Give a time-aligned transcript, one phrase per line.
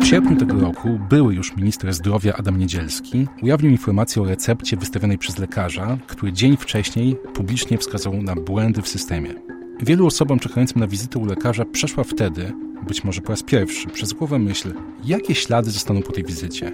[0.00, 5.18] W sierpniu tego roku były już minister zdrowia Adam Niedzielski ujawnił informację o recepcie wystawionej
[5.18, 9.34] przez lekarza, który dzień wcześniej publicznie wskazał na błędy w systemie.
[9.82, 12.52] Wielu osobom czekającym na wizytę u lekarza przeszła wtedy,
[12.88, 14.74] być może po raz pierwszy, przez głowę myśl,
[15.04, 16.72] jakie ślady zostaną po tej wizycie.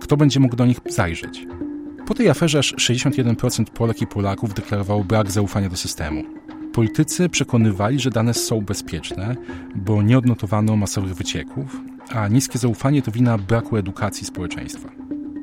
[0.00, 1.46] Kto będzie mógł do nich zajrzeć?
[2.06, 6.22] Po tej aferze aż 61% Polek i Polaków deklarowało brak zaufania do systemu.
[6.74, 9.36] Politycy przekonywali, że dane są bezpieczne,
[9.74, 11.80] bo nie odnotowano masowych wycieków,
[12.10, 14.88] a niskie zaufanie to wina braku edukacji społeczeństwa.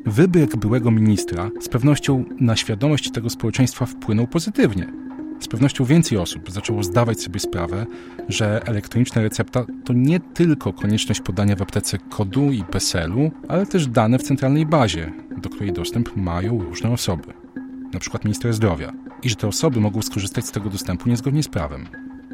[0.05, 4.87] Wybieg byłego ministra z pewnością na świadomość tego społeczeństwa wpłynął pozytywnie.
[5.39, 7.85] Z pewnością więcej osób zaczęło zdawać sobie sprawę,
[8.29, 13.87] że elektroniczna recepta to nie tylko konieczność podania w aptece kodu i PESEL-u, ale też
[13.87, 17.33] dane w centralnej bazie, do której dostęp mają różne osoby,
[17.91, 18.19] np.
[18.23, 21.87] minister zdrowia, i że te osoby mogą skorzystać z tego dostępu niezgodnie z prawem.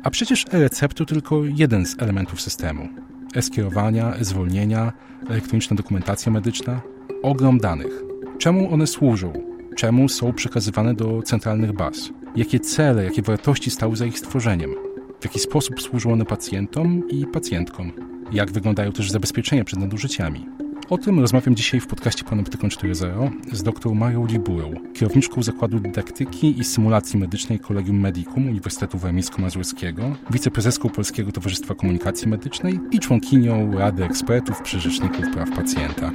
[0.03, 2.89] A przecież e-recept to tylko jeden z elementów systemu.
[3.35, 4.93] E-skierowania, e-zwolnienia,
[5.29, 6.81] elektroniczna dokumentacja medyczna,
[7.23, 8.03] ogrom danych.
[8.37, 9.33] Czemu one służą?
[9.75, 12.09] Czemu są przekazywane do centralnych baz?
[12.35, 14.71] Jakie cele, jakie wartości stały za ich stworzeniem?
[15.19, 17.91] W jaki sposób służą one pacjentom i pacjentkom?
[18.31, 20.45] Jak wyglądają też zabezpieczenia przed nadużyciami?
[20.89, 26.59] O tym rozmawiam dzisiaj w podcaście Panoptyką 4.0 z dr Marią Liburą, kierowniczką Zakładu Dydaktyki
[26.59, 34.03] i Symulacji Medycznej Kolegium Medicum Uniwersytetu Warmińsko-Mazurskiego, wiceprezeską Polskiego Towarzystwa Komunikacji Medycznej i członkinią Rady
[34.03, 36.11] Ekspertów przy Rzeczniku Praw Pacjenta.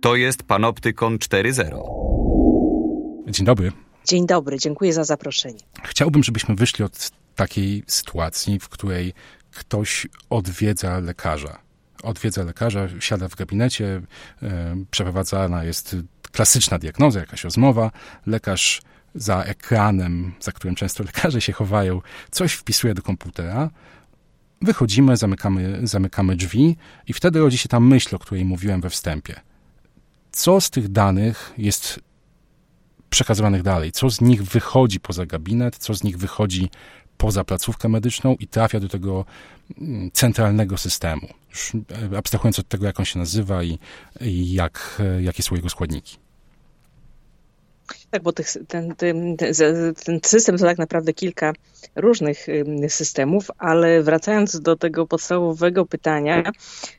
[0.00, 1.82] To jest Panoptykon 4.0.
[3.28, 3.72] Dzień dobry.
[4.04, 5.60] Dzień dobry, dziękuję za zaproszenie.
[5.84, 9.12] Chciałbym, żebyśmy wyszli od takiej sytuacji, w której
[9.50, 11.63] ktoś odwiedza lekarza.
[12.04, 14.02] Odwiedza lekarza, siada w gabinecie,
[14.42, 15.96] e, przeprowadzana jest
[16.32, 17.90] klasyczna diagnoza, jakaś rozmowa.
[18.26, 18.82] Lekarz
[19.14, 23.70] za ekranem, za którym często lekarze się chowają, coś wpisuje do komputera.
[24.62, 26.76] Wychodzimy, zamykamy, zamykamy drzwi
[27.08, 29.40] i wtedy rodzi się ta myśl, o której mówiłem we wstępie.
[30.32, 32.00] Co z tych danych jest
[33.10, 36.70] przekazywanych dalej, co z nich wychodzi poza gabinet, co z nich wychodzi
[37.24, 39.24] poza placówkę medyczną i trafia do tego
[39.80, 41.28] mm, centralnego systemu.
[41.50, 41.72] Już
[42.12, 43.78] e, abstrahując od tego, jak on się nazywa i,
[44.20, 46.16] i jak, e, jakie są jego składniki.
[48.10, 51.52] Tak, bo tych, ten, ten, ten, system to tak naprawdę kilka
[51.96, 52.46] różnych
[52.88, 56.42] systemów, ale wracając do tego podstawowego pytania,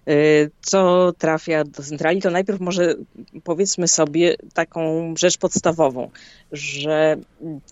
[0.09, 2.95] y, co trafia do centrali, to najpierw może
[3.43, 6.09] powiedzmy sobie taką rzecz podstawową,
[6.51, 7.17] że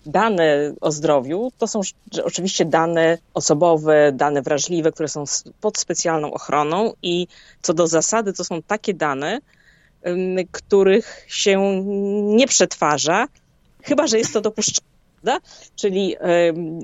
[0.06, 1.82] dane o zdrowiu to są
[2.24, 5.24] oczywiście dane osobowe, dane wrażliwe, które są
[5.62, 7.28] pod specjalną ochroną i
[7.62, 9.40] co do zasady to są takie dane,
[10.52, 11.84] których się
[12.24, 13.28] nie przetwarza,
[13.84, 14.94] chyba że jest to dopuszczalne.
[15.76, 16.16] Czyli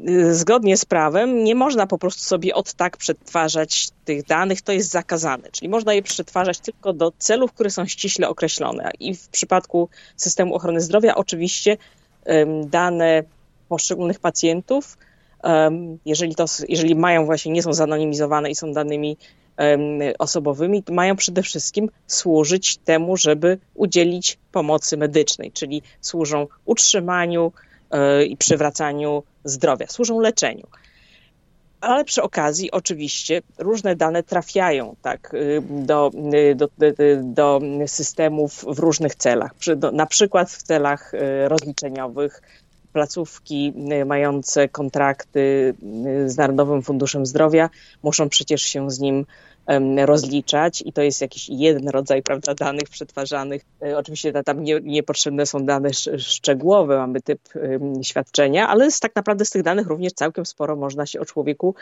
[0.09, 4.71] y, zgodnie z prawem nie można po prostu sobie od tak przetwarzać tych danych, to
[4.71, 5.51] jest zakazane.
[5.51, 8.91] Czyli można je przetwarzać tylko do celów, które są ściśle określone.
[8.99, 13.23] I w przypadku systemu ochrony zdrowia oczywiście y, dane
[13.69, 14.97] poszczególnych pacjentów,
[15.37, 15.49] y,
[16.05, 19.17] jeżeli, to, jeżeli mają właśnie, nie są zanonimizowane i są danymi
[20.19, 27.51] osobowymi mają przede wszystkim służyć temu, żeby udzielić pomocy medycznej, czyli służą utrzymaniu
[27.91, 30.67] e, i przywracaniu zdrowia, służą leczeniu.
[31.81, 38.65] Ale przy okazji oczywiście różne dane trafiają tak, y, do, y, do, do, do systemów
[38.67, 39.51] w różnych celach,
[39.93, 42.41] na przykład w celach y, rozliczeniowych,
[42.93, 43.73] placówki
[44.05, 45.73] mające kontrakty
[46.25, 47.69] z Narodowym Funduszem Zdrowia
[48.03, 49.25] muszą przecież się z nim
[50.05, 53.61] rozliczać i to jest jakiś jeden rodzaj prawda, danych przetwarzanych.
[53.81, 57.39] E, oczywiście tam nie, niepotrzebne są dane szczegółowe, mamy typ
[58.03, 61.75] świadczenia, ale z, tak naprawdę z tych danych również całkiem sporo można się o człowieku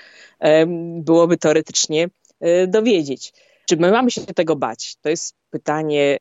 [0.98, 2.10] byłoby teoretycznie
[2.40, 3.34] e, dowiedzieć.
[3.66, 4.96] Czy my mamy się tego bać?
[5.02, 6.18] To jest pytanie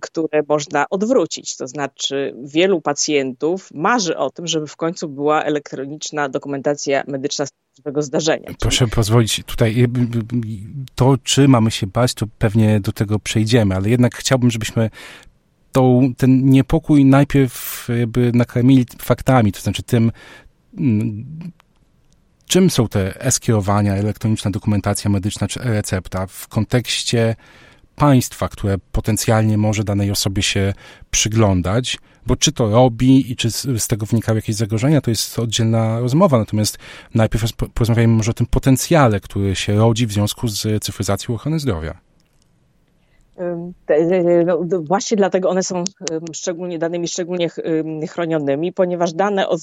[0.00, 1.56] które można odwrócić.
[1.56, 7.44] To znaczy, wielu pacjentów marzy o tym, żeby w końcu była elektroniczna dokumentacja medyczna
[7.82, 8.50] tego zdarzenia.
[8.60, 9.86] Proszę pozwolić tutaj,
[10.94, 14.90] to czy mamy się bać, to pewnie do tego przejdziemy, ale jednak chciałbym, żebyśmy
[15.72, 20.12] tą, ten niepokój najpierw jakby nakarmili faktami, to znaczy tym,
[20.78, 21.24] mm,
[22.46, 27.36] czym są te e-skierowania, elektroniczna dokumentacja medyczna czy e-recepta w kontekście
[27.98, 30.74] państwa, które potencjalnie może danej osobie się
[31.10, 36.00] przyglądać, bo czy to robi i czy z, tego wynikały jakieś zagrożenia, to jest oddzielna
[36.00, 36.38] rozmowa.
[36.38, 36.78] Natomiast
[37.14, 41.98] najpierw porozmawiajmy może o tym potencjale, który się rodzi w związku z cyfryzacją ochrony zdrowia.
[44.46, 45.84] No, właśnie dlatego one są
[46.32, 47.50] szczególnie danymi szczególnie
[48.10, 49.56] chronionymi, ponieważ dane o,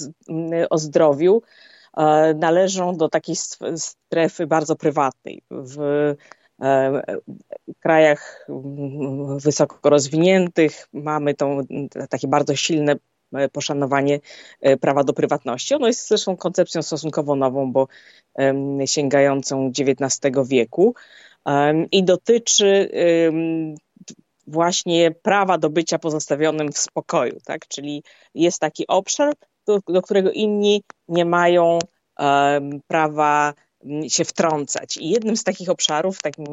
[0.70, 1.42] o zdrowiu
[1.98, 3.36] e, należą do takiej
[3.76, 5.42] strefy bardzo prywatnej.
[5.52, 5.78] W
[7.80, 8.48] krajach
[9.38, 11.62] wysoko rozwiniętych mamy to
[12.10, 12.96] takie bardzo silne
[13.52, 14.20] poszanowanie
[14.82, 15.76] prawa do prywatności.
[15.76, 17.88] Ono jest zresztą koncepcją stosunkowo nową, bo
[18.86, 20.96] sięgającą XIX wieku
[21.92, 22.90] i dotyczy
[24.48, 27.68] właśnie prawa do bycia pozostawionym w spokoju, tak?
[27.68, 28.04] Czyli
[28.36, 29.34] jest taki obszar,
[29.68, 31.80] do, do którego inni nie mają
[32.88, 33.54] prawa
[34.08, 34.98] się wtrącać.
[34.98, 36.46] I jednym z takich obszarów, takim,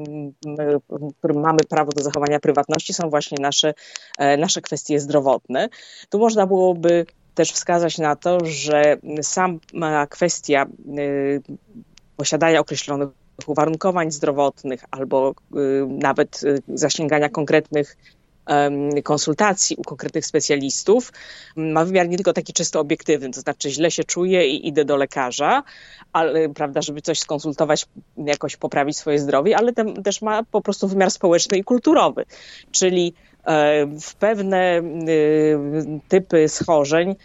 [0.91, 3.75] w którym mamy prawo do zachowania prywatności, są właśnie nasze,
[4.19, 5.69] e, nasze kwestie zdrowotne.
[6.09, 10.67] Tu można byłoby też wskazać na to, że sama kwestia
[10.99, 11.43] y,
[12.17, 13.09] posiadania określonych
[13.47, 17.97] uwarunkowań zdrowotnych albo y, nawet zasięgania konkretnych
[19.05, 21.13] konsultacji u konkretnych specjalistów
[21.57, 24.97] ma wymiar nie tylko taki czysto obiektywny, to znaczy źle się czuję i idę do
[24.97, 25.63] lekarza,
[26.13, 27.87] ale, prawda, żeby coś skonsultować,
[28.17, 29.73] jakoś poprawić swoje zdrowie, ale
[30.05, 32.25] też ma po prostu wymiar społeczny i kulturowy,
[32.71, 33.15] czyli
[34.01, 34.83] w pewne
[36.09, 37.17] typy schorzeń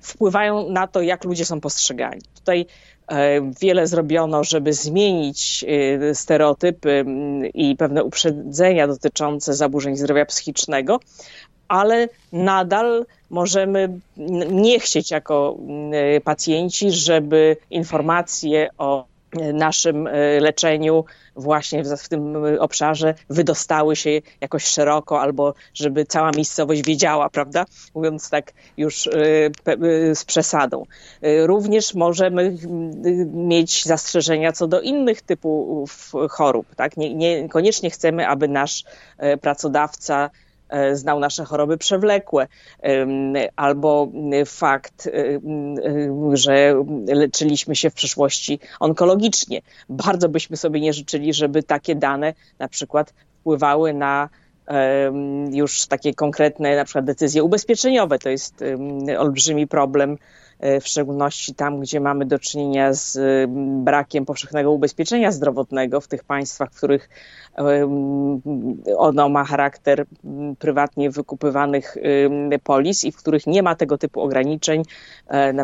[0.00, 2.20] wpływają na to, jak ludzie są postrzegani.
[2.34, 2.95] Tutaj E,
[3.60, 11.00] wiele zrobiono, żeby zmienić e, stereotypy mm, i pewne uprzedzenia dotyczące zaburzeń zdrowia psychicznego,
[11.68, 14.00] ale nadal możemy
[14.50, 19.04] nie chcieć jako mm, pacjenci, żeby informacje o
[19.54, 21.04] naszym e, leczeniu
[21.36, 27.64] właśnie w tym obszarze wydostały się jakoś szeroko, albo żeby cała miejscowość wiedziała, prawda?
[27.94, 29.10] Mówiąc tak już e,
[29.66, 30.86] e, z przesadą.
[31.42, 32.56] Również możemy
[33.34, 36.96] mieć zastrzeżenia co do innych typów chorób, tak?
[36.96, 38.84] Niekoniecznie chcemy, aby nasz
[39.40, 40.30] pracodawca
[40.92, 42.46] znał nasze choroby przewlekłe,
[43.56, 44.08] albo
[44.46, 45.10] fakt,
[46.32, 46.74] że
[47.06, 49.62] leczyliśmy się w przeszłości onkologicznie.
[49.88, 54.28] Bardzo byśmy sobie nie życzyli, żeby takie dane na przykład wpływały na
[55.50, 58.18] już takie konkretne na przykład decyzje ubezpieczeniowe.
[58.18, 58.64] To jest
[59.18, 63.18] olbrzymi problem E, w szczególności tam, gdzie mamy do czynienia z
[63.84, 67.08] brakiem powszechnego ubezpieczenia zdrowotnego w tych państwach, w których
[68.96, 70.06] ono ma charakter
[70.58, 71.96] prywatnie wykupywanych
[72.64, 74.82] polis i w których nie ma tego typu ograniczeń
[75.30, 75.54] e,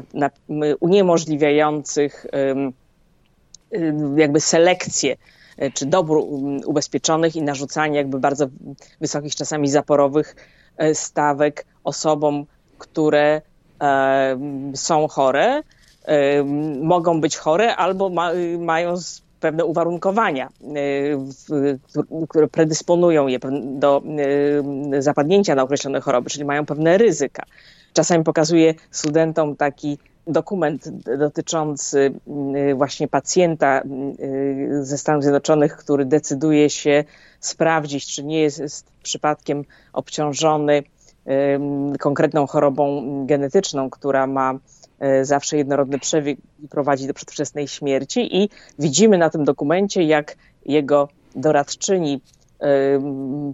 [0.80, 2.26] uniemożliwiających
[4.16, 5.16] jakby selekcję
[5.56, 6.18] e, czy dobór
[6.66, 8.46] ubezpieczonych i narzucanie jakby bardzo
[9.00, 10.36] wysokich, czasami zaporowych
[10.94, 12.46] stawek osobom,
[12.78, 13.42] które
[14.74, 15.62] są chore,
[16.82, 18.94] mogą być chore albo ma, mają
[19.40, 20.48] pewne uwarunkowania,
[22.28, 24.02] które predysponują je do
[24.98, 27.42] zapadnięcia na określone choroby, czyli mają pewne ryzyka.
[27.92, 30.88] Czasami pokazuję studentom taki dokument
[31.18, 32.14] dotyczący
[32.74, 33.82] właśnie pacjenta
[34.80, 37.04] ze Stanów Zjednoczonych, który decyduje się
[37.40, 40.82] sprawdzić, czy nie jest przypadkiem obciążony
[42.00, 44.54] konkretną chorobą genetyczną, która ma
[45.00, 48.36] e, zawsze jednorodny przebieg i prowadzi do przedwczesnej śmierci.
[48.36, 48.48] I
[48.78, 50.36] widzimy na tym dokumencie, jak
[50.66, 52.20] jego doradczyni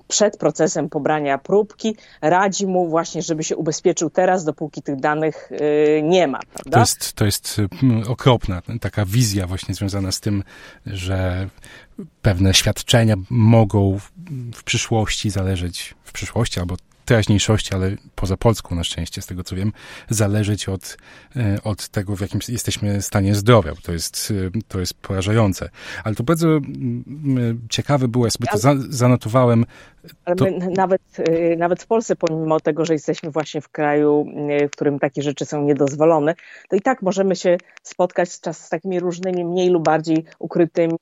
[0.08, 6.02] przed procesem pobrania próbki radzi mu właśnie, żeby się ubezpieczył teraz, dopóki tych danych e,
[6.02, 6.40] nie ma.
[6.70, 7.56] To jest, to jest
[8.08, 10.44] okropna taka wizja właśnie związana z tym,
[10.86, 11.48] że
[12.22, 13.98] pewne świadczenia mogą
[14.54, 16.76] w przyszłości zależeć, w przyszłości albo
[17.08, 19.72] teraźniejszości, ale poza Polską na szczęście, z tego co wiem,
[20.10, 20.96] zależeć od,
[21.36, 23.72] e, od tego, w jakim jesteśmy stanie zdrowia.
[23.82, 25.68] To jest, e, to jest porażające.
[26.04, 26.60] Ale to bardzo
[27.70, 29.64] ciekawe było, ja sobie to zanotowałem.
[30.24, 30.46] Ale to...
[30.76, 34.26] nawet, e, nawet w Polsce, pomimo tego, że jesteśmy właśnie w kraju,
[34.68, 36.34] w którym takie rzeczy są niedozwolone,
[36.68, 40.96] to i tak możemy się spotkać z, czas, z takimi różnymi, mniej lub bardziej ukrytymi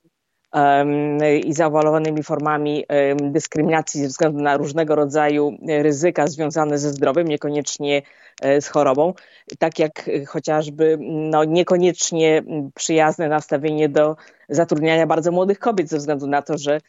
[1.44, 2.84] i zaawalowanymi formami
[3.22, 8.02] dyskryminacji ze względu na różnego rodzaju ryzyka związane ze zdrowiem, niekoniecznie
[8.42, 9.14] e, z chorobą,
[9.58, 12.42] tak jak chociażby no, niekoniecznie
[12.74, 14.16] przyjazne nastawienie do
[14.48, 16.80] zatrudniania bardzo młodych kobiet ze względu na to, że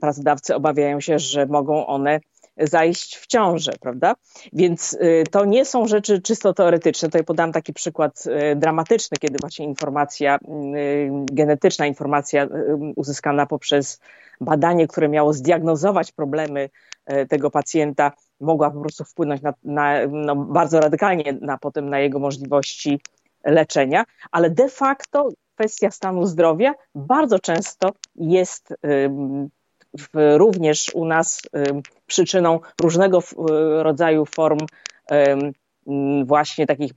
[0.00, 2.20] pracodawcy obawiają się, że mogą one
[2.58, 4.14] zajść w ciążę, prawda?
[4.52, 7.08] Więc y, to nie są rzeczy czysto teoretyczne.
[7.08, 12.48] Tutaj podam taki przykład y, dramatyczny, kiedy właśnie informacja y, genetyczna, informacja
[12.96, 14.00] uzyskana poprzez
[14.40, 16.70] badanie, które miało zdiagnozować problemy
[17.28, 22.18] tego pacjenta, mogła po prostu wpłynąć na, na no, bardzo radykalnie na potem na jego
[22.18, 23.00] możliwości
[23.44, 28.74] leczenia, ale de facto kwestia stanu zdrowia bardzo często jest
[30.14, 31.42] również u nas
[32.06, 33.22] przyczyną różnego
[33.82, 34.58] rodzaju form
[36.24, 36.92] właśnie takich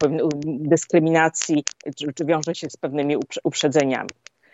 [0.46, 1.64] dyskryminacji,
[2.16, 4.10] czy wiąże się z pewnymi uprzedzeniami.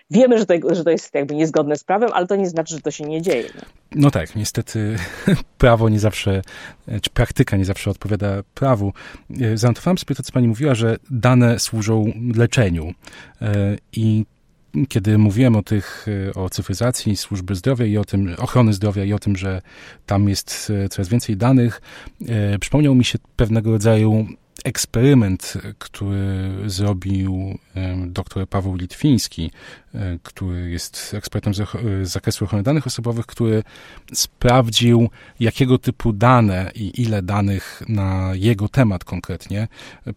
[0.09, 2.81] wiemy, że to, że to jest jakby niezgodne z prawem, ale to nie znaczy, że
[2.81, 3.49] to się nie dzieje.
[3.95, 4.95] No, tak, niestety
[5.57, 6.41] prawo nie zawsze,
[7.01, 8.93] czy praktyka nie zawsze odpowiada prawu.
[9.53, 12.91] Zanotowałem sobie to, co pani mówiła, że dane służą leczeniu
[13.93, 14.25] i
[14.89, 16.05] kiedy mówiłem o tych,
[16.35, 19.61] o cyfryzacji służby zdrowia i o tym, ochrony zdrowia i o tym, że
[20.05, 21.81] tam jest coraz więcej danych,
[22.59, 24.27] przypomniał mi się pewnego rodzaju
[24.63, 27.59] eksperyment, który zrobił
[28.07, 29.51] dr Paweł Litwiński,
[29.93, 31.67] e, który jest ekspertem z
[32.03, 33.63] zakresu ochrony danych osobowych, który
[34.13, 35.09] sprawdził,
[35.39, 39.67] jakiego typu dane i ile danych na jego temat konkretnie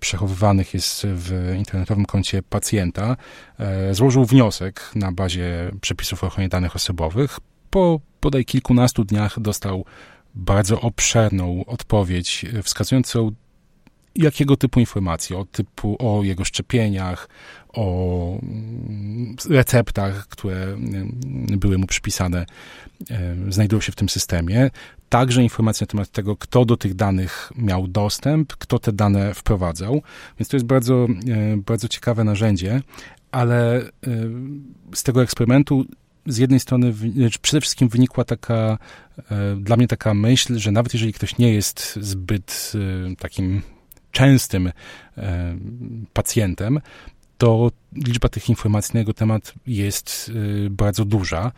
[0.00, 3.16] przechowywanych jest w internetowym koncie pacjenta.
[3.59, 7.40] E, złożył wniosek na bazie przepisów o ochronie danych osobowych.
[7.71, 9.85] Po bodaj kilkunastu dniach dostał
[10.35, 13.30] bardzo obszerną odpowiedź wskazującą
[14.18, 17.28] jakiego typu informacje, o typu o jego szczepieniach,
[17.68, 21.18] o mm, receptach, które mm,
[21.50, 22.46] były mu przypisane,
[23.48, 24.70] znajdują się w tym systemie.
[25.08, 30.02] Także informacje na temat tego, kto do tych danych miał dostęp, kto te dane wprowadzał.
[30.38, 31.06] Więc to jest bardzo,
[31.56, 32.80] bardzo ciekawe narzędzie,
[33.30, 33.82] ale
[34.94, 35.84] z tego eksperymentu
[36.26, 36.94] z jednej strony
[37.42, 38.78] przede wszystkim wynikła taka,
[39.56, 42.72] dla mnie taka myśl, że nawet jeżeli ktoś nie jest zbyt
[43.18, 43.62] takim
[44.12, 44.72] częstym
[45.18, 45.56] e,
[46.12, 46.80] pacjentem,
[47.38, 50.30] to liczba tych informacji na jego temat jest
[50.66, 51.52] e, bardzo duża.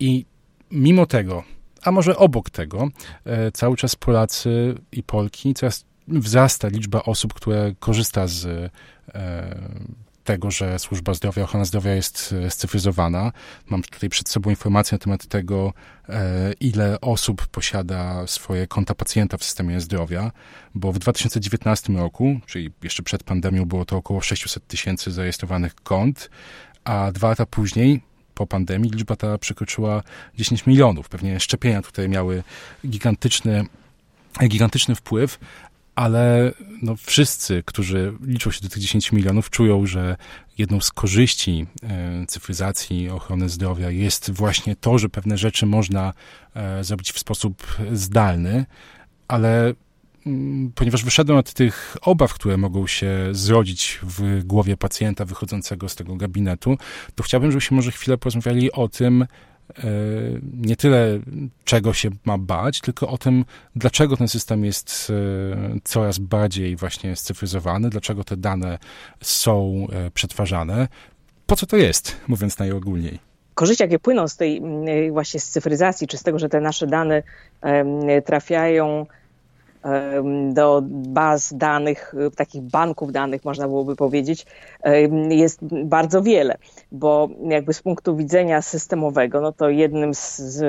[0.00, 0.24] I
[0.70, 1.44] mimo tego,
[1.82, 2.88] a może obok tego,
[3.24, 8.72] e, cały czas Polacy i Polki, coraz wzrasta liczba osób, które korzysta z
[10.28, 13.32] tego, że służba zdrowia, ochrona zdrowia jest e, scyfryzowana.
[13.68, 15.72] Mam tutaj przed sobą informacje na temat tego,
[16.08, 20.32] e, ile osób posiada swoje konta pacjenta w systemie zdrowia,
[20.74, 26.30] bo w 2019 roku, czyli jeszcze przed pandemią, było to około 600 tysięcy zarejestrowanych kont,
[26.84, 28.02] a dwa lata później,
[28.34, 30.02] po pandemii, liczba ta przekroczyła
[30.34, 31.08] 10 milionów.
[31.08, 32.42] Pewnie szczepienia tutaj miały
[32.86, 33.64] gigantyczny
[34.48, 35.38] gigantyczny wpływ,
[35.98, 36.52] ale
[36.82, 40.16] no, wszyscy, którzy liczą się do tych 10 milionów, czują, że
[40.58, 46.12] jedną z korzyści e, cyfryzacji ochrony zdrowia jest właśnie to, że pewne rzeczy można
[46.54, 48.66] e, zrobić w sposób zdalny,
[49.28, 49.74] ale
[50.26, 55.96] mm, ponieważ wyszedłem od tych obaw, które mogą się zrodzić w głowie pacjenta wychodzącego z
[55.96, 56.78] tego gabinetu,
[57.14, 59.26] to chciałbym, żebyśmy może chwilę porozmawiali o tym,
[60.54, 61.18] nie tyle
[61.64, 63.44] czego się ma bać, tylko o tym,
[63.76, 68.78] dlaczego ten system jest e, coraz bardziej właśnie scyfryzowany, dlaczego te dane
[69.20, 70.88] są e, przetwarzane.
[71.46, 73.18] Po co to jest, mówiąc najogólniej?
[73.54, 74.62] Korzyści, jakie płyną z tej
[75.10, 77.22] właśnie z cyfryzacji, czy z tego, że te nasze dane
[78.24, 79.06] trafiają
[80.52, 84.46] do baz danych, takich banków danych, można byłoby powiedzieć,
[85.30, 86.58] jest bardzo wiele,
[86.92, 90.62] bo jakby z punktu widzenia systemowego, no to jednym z,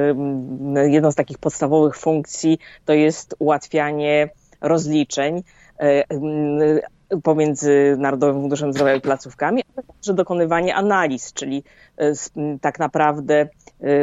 [0.88, 4.30] jedną z takich podstawowych funkcji to jest ułatwianie
[4.62, 5.44] rozliczeń
[7.24, 11.64] pomiędzy Narodowym Funduszem Zdrowia i placówkami, ale także dokonywanie analiz, czyli
[11.98, 12.14] e,
[12.62, 13.48] tak naprawdę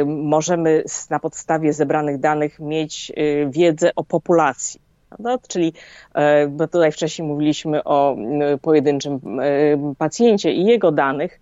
[0.05, 4.86] możemy na podstawie zebranych danych mieć e, wiedzę o populacji
[5.19, 5.73] no, czyli,
[6.13, 8.17] e, bo tutaj wcześniej mówiliśmy o
[8.61, 11.39] pojedynczym e, pacjencie i jego danych,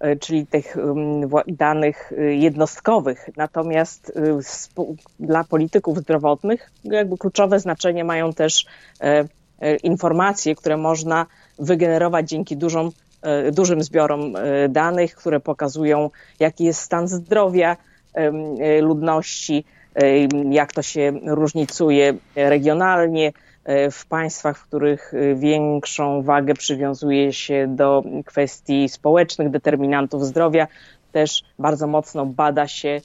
[0.00, 0.76] e, czyli tych
[1.46, 3.28] danych jednostkowych.
[3.36, 4.12] Natomiast
[5.20, 8.66] dla polityków zdrowotnych jakby kluczowe znaczenie mają też
[9.82, 11.26] informacje, które można
[11.58, 12.90] wygenerować dzięki dużą,
[13.52, 14.32] dużym zbiorom
[14.68, 17.76] danych, które pokazują, jaki jest stan zdrowia
[18.80, 19.64] ludności,
[20.50, 23.32] jak to się różnicuje regionalnie
[23.64, 30.66] e, w państwach, w których e, większą wagę przywiązuje się do kwestii społecznych, determinantów zdrowia,
[31.12, 33.00] też bardzo mocno bada się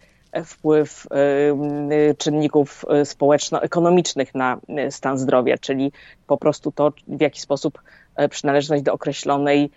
[0.46, 1.08] wpływ
[2.18, 4.58] czynników e, społeczno-ekonomicznych na
[4.90, 5.92] stan zdrowia, czyli
[6.28, 7.82] po prostu to, w jaki sposób
[8.30, 9.70] przynależność do określonej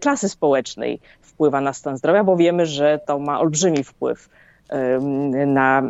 [0.00, 4.28] klasy społecznej wpływa na stan zdrowia, bo wiemy, że to ma olbrzymi wpływ
[5.46, 5.82] na,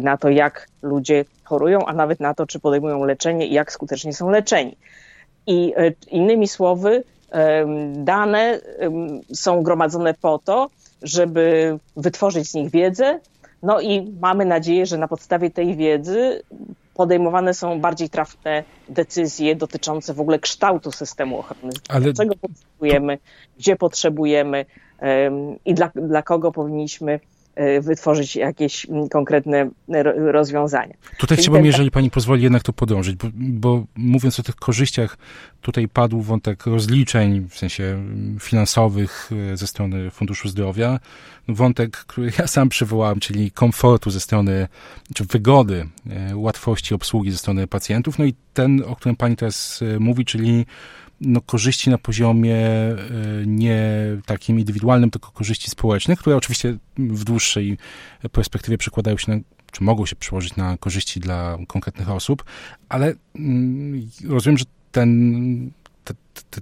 [0.00, 4.12] na to, jak ludzie chorują, a nawet na to, czy podejmują leczenie i jak skutecznie
[4.12, 4.76] są leczeni.
[5.46, 7.04] I y, innymi słowy,
[7.92, 8.60] dane
[9.32, 10.70] są gromadzone po to,
[11.02, 13.20] żeby wytworzyć z nich wiedzę,
[13.62, 16.42] no i mamy nadzieję, że na podstawie tej wiedzy
[16.94, 22.04] podejmowane są bardziej trafne decyzje dotyczące w ogóle kształtu systemu ochrony zdrowia.
[22.04, 22.12] Ale...
[22.12, 23.18] Czego potrzebujemy,
[23.58, 24.64] gdzie potrzebujemy
[25.64, 27.20] i dla, dla kogo powinniśmy
[27.80, 29.70] wytworzyć jakieś konkretne
[30.16, 30.94] rozwiązania.
[31.18, 31.66] Tutaj Czyli chciałbym, ten...
[31.66, 35.16] jeżeli pani pozwoli, jednak to podążyć, bo, bo mówiąc o tych korzyściach,
[35.60, 38.04] tutaj padł wątek rozliczeń, w sensie
[38.40, 41.00] finansowych ze strony Funduszu Zdrowia,
[41.48, 44.68] wątek, który ja sam przywołałem, czyli komfortu ze strony,
[45.14, 45.86] czy wygody,
[46.34, 50.66] łatwości obsługi ze strony pacjentów, no i ten, o którym pani teraz mówi, czyli
[51.20, 52.96] no, korzyści na poziomie e,
[53.46, 53.82] nie
[54.26, 57.78] takim indywidualnym, tylko korzyści społecznych, które oczywiście w dłuższej
[58.32, 59.38] perspektywie przekładają się na
[59.72, 62.44] czy mogą się przełożyć na korzyści dla konkretnych osób,
[62.88, 65.70] ale mm, rozumiem, że ten,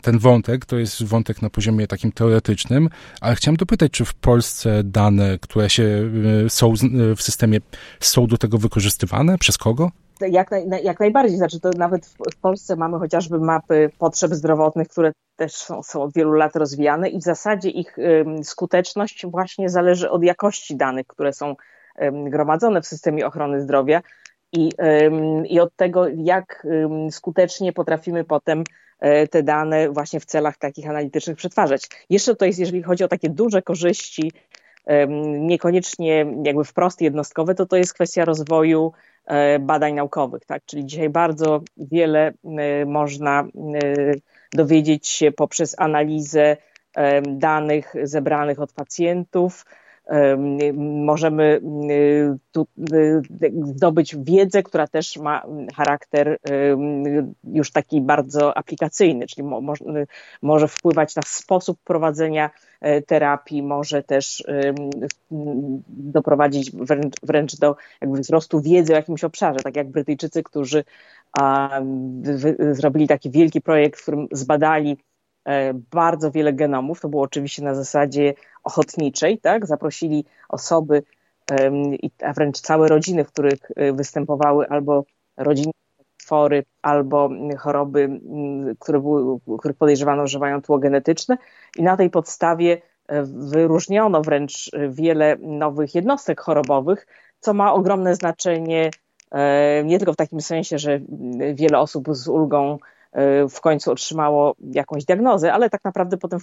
[0.03, 2.89] ten wątek to jest wątek na poziomie takim teoretycznym,
[3.21, 6.11] ale chciałem dopytać, czy w Polsce dane, które się
[6.47, 6.75] e, są
[7.17, 7.59] w systemie,
[8.01, 9.39] są do tego wykorzystywane?
[9.39, 9.91] Przez kogo?
[10.21, 15.13] Jak, naj, jak najbardziej, znaczy to nawet w, Polsce mamy chociażby mapy potrzeb zdrowotnych, które
[15.37, 17.97] też są, są od wielu lat rozwijane i w zasadzie ich
[18.43, 21.57] skuteczność właśnie zależy od jakości danych, które są
[22.13, 24.03] gromadzone w systemie ochrony zdrowia
[24.53, 24.71] i,
[25.49, 26.67] i od tego, jak
[27.11, 28.61] skutecznie potrafimy potem
[29.05, 31.89] y, te dane właśnie w celach takich analitycznych przetwarzać.
[32.11, 34.33] Jeszcze to jest, jeżeli chodzi o takie duże korzyści,
[35.39, 39.16] niekoniecznie jakby wprost jednostkowe, to to jest kwestia rozwoju E,
[39.61, 40.45] badań naukowych.
[40.45, 40.63] Tak?
[40.67, 43.47] Czyli dzisiaj bardzo wiele e, można e,
[44.53, 46.57] dowiedzieć się poprzez analizę
[47.27, 49.65] danych zebranych od pacjentów,
[50.75, 51.61] możemy
[52.53, 52.67] tu
[53.65, 55.43] zdobyć wiedzę, która też ma
[55.77, 56.39] charakter
[57.45, 59.49] już taki bardzo aplikacyjny, czyli
[60.43, 62.66] może wpływać na sposób prowadzenia e,
[63.07, 64.45] terapii, może też
[65.89, 66.73] doprowadzić
[67.23, 70.85] wręcz, do jakby wzrostu wiedzy o jakimś obszarze, tak jak Brytyjczycy, którzy
[72.73, 74.97] zrobili taki wielki projekt, w którym zbadali
[75.47, 77.01] E, bardzo wiele genomów.
[77.01, 79.67] To było oczywiście na zasadzie ochotniczej, tak?
[79.67, 81.03] Zaprosili osoby,
[82.23, 85.05] a wręcz całe rodziny, w których e, występowały albo
[85.37, 85.73] rodzinne
[86.27, 88.21] twory, albo choroby,
[88.79, 91.39] które były, których podejrzewano, że mają tło genetyczne
[91.77, 97.07] i na tej podstawie e, wyróżniono wręcz wiele nowych jednostek chorobowych,
[97.41, 98.91] co ma ogromne znaczenie
[99.85, 101.01] nie tylko w takim sensie, że
[101.55, 102.79] wiele osób z ulgą
[103.17, 106.41] E, w końcu otrzymało jakąś diagnozę, ale tak naprawdę potem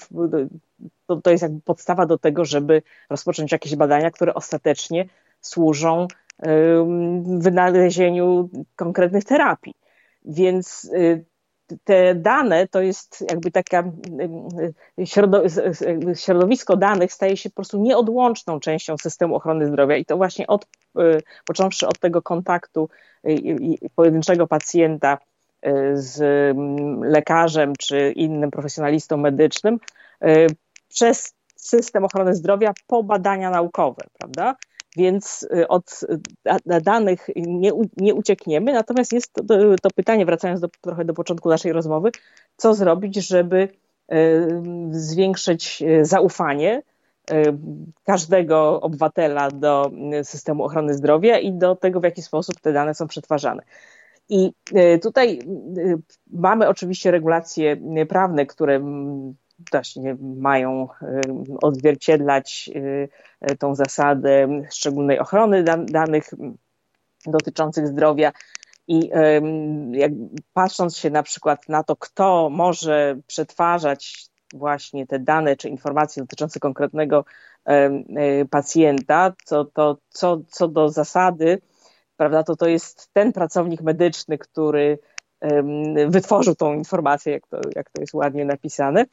[1.07, 5.05] to, to jest jakby podstawa do tego, żeby rozpocząć jakieś badania, które ostatecznie
[5.41, 6.07] służą
[7.39, 9.73] wynalezieniu konkretnych terapii.
[10.25, 11.25] Więc y,
[11.83, 13.83] te dane to jest jakby taka
[16.15, 20.65] środowisko danych staje się po prostu nieodłączną częścią systemu ochrony zdrowia i to właśnie od,
[20.99, 22.89] y, począwszy od tego kontaktu
[23.27, 25.17] y, pojedynczego pacjenta
[25.93, 26.19] z
[27.01, 29.79] lekarzem czy innym profesjonalistą medycznym
[30.23, 30.47] y,
[30.89, 34.55] przez system ochrony zdrowia po badania naukowe, prawda?
[34.97, 36.01] Więc y, od
[36.83, 39.43] danych nie, nie uciekniemy, natomiast jest to,
[39.81, 42.11] to pytanie, wracając do, trochę do początku naszej rozmowy,
[42.57, 43.67] co zrobić, żeby
[44.13, 44.47] y,
[44.91, 46.81] zwiększyć zaufanie
[48.03, 49.91] każdego obywatela do
[50.23, 53.63] systemu ochrony zdrowia i do tego, w jaki sposób te dane są przetwarzane.
[54.29, 54.51] I
[55.01, 55.39] tutaj
[56.31, 57.77] mamy oczywiście regulacje
[58.09, 58.81] prawne, które
[59.71, 61.21] właśnie mają e,
[61.61, 62.69] odzwierciedlać
[63.59, 66.29] tą zasadę szczególnej ochrony danych
[67.25, 68.31] dotyczących zdrowia.
[68.87, 69.09] I
[69.91, 70.11] jak
[70.53, 76.59] patrząc się na przykład na to, kto może przetwarzać właśnie te dane czy informacje dotyczące
[76.59, 77.25] konkretnego
[78.49, 81.61] pacjenta, to, to co, co do zasady
[82.17, 84.99] prawda, to to jest ten pracownik medyczny, który
[86.07, 89.05] wytworzył tą informację, jak to, jak to jest ładnie napisane,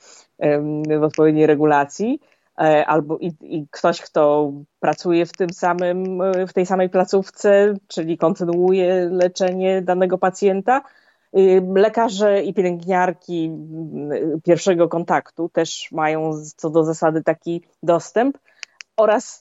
[0.99, 2.21] w odpowiedniej regulacji,
[2.61, 8.19] e, albo i, i, ktoś, kto pracuje w tym samym, w tej samej placówce, czyli
[8.19, 10.83] kontynuuje leczenie danego pacjenta.
[11.75, 13.51] Lekarze i pielęgniarki
[14.45, 18.39] pierwszego kontaktu też mają co do zasady taki dostęp
[18.97, 19.41] oraz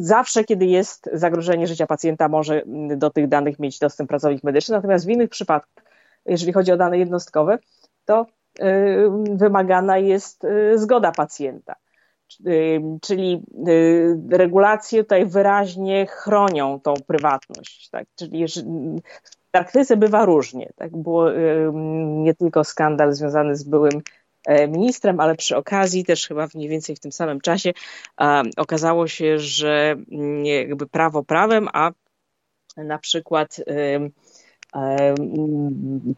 [0.00, 2.62] Zawsze, kiedy jest zagrożenie życia pacjenta, może
[2.96, 5.84] do tych danych mieć dostęp pracownik medyczny, natomiast w innych przypadkach,
[6.26, 7.58] jeżeli chodzi o dane jednostkowe,
[8.04, 8.26] to
[9.30, 11.74] wymagana jest y, zgoda pacjenta.
[13.02, 17.90] Czyli y, regulacje tutaj wyraźnie chronią tą prywatność.
[17.90, 18.06] Tak?
[18.14, 18.46] Czyli
[19.22, 20.70] w praktyce bywa różnie.
[20.76, 20.96] Tak?
[20.96, 21.30] Było
[22.22, 24.02] nie tylko skandal związany z byłym
[24.68, 27.72] ministrem, ale przy okazji też chyba mniej więcej w tym samym czasie
[28.56, 29.96] okazało się, że
[30.42, 31.90] jakby prawo prawem, a
[32.76, 33.56] na przykład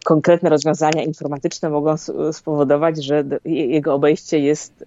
[0.05, 1.95] konkretne rozwiązania informatyczne mogą
[2.33, 4.85] spowodować, że jego obejście jest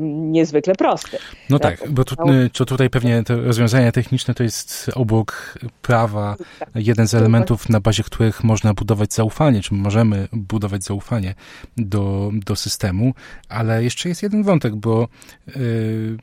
[0.00, 1.18] niezwykle prosty.
[1.50, 2.16] No tak, tak bo tu,
[2.52, 6.36] to tutaj pewnie te rozwiązania techniczne to jest obok prawa
[6.74, 11.34] jeden z elementów, na bazie których można budować zaufanie, czy możemy budować zaufanie
[11.76, 13.14] do, do systemu,
[13.48, 15.08] ale jeszcze jest jeden wątek, bo
[15.46, 16.18] yy,